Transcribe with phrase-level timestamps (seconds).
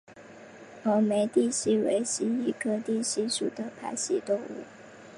[0.83, 4.63] 峨眉地蜥为蜥蜴科地蜥属的爬行动物。